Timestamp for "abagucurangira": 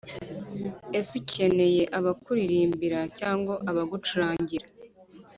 3.69-4.65